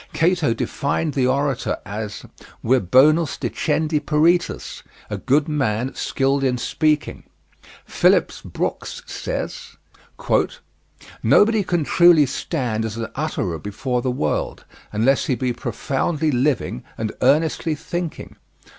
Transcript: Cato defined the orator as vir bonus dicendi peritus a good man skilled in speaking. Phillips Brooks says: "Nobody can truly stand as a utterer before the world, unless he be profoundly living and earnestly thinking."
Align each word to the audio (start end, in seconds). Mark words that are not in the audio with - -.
Cato 0.13 0.55
defined 0.55 1.13
the 1.13 1.27
orator 1.27 1.77
as 1.85 2.25
vir 2.63 2.79
bonus 2.79 3.37
dicendi 3.37 3.99
peritus 4.03 4.81
a 5.11 5.17
good 5.17 5.47
man 5.47 5.93
skilled 5.93 6.43
in 6.43 6.57
speaking. 6.57 7.21
Phillips 7.85 8.41
Brooks 8.41 9.03
says: 9.05 9.77
"Nobody 11.21 11.63
can 11.63 11.83
truly 11.83 12.25
stand 12.25 12.83
as 12.83 12.97
a 12.97 13.11
utterer 13.13 13.59
before 13.59 14.01
the 14.01 14.09
world, 14.09 14.65
unless 14.91 15.27
he 15.27 15.35
be 15.35 15.53
profoundly 15.53 16.31
living 16.31 16.83
and 16.97 17.11
earnestly 17.21 17.75
thinking." 17.75 18.37